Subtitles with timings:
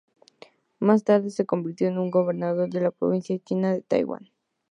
[0.79, 4.31] Más tarde se convirtió en gobernador de la provincia china de Taiwán.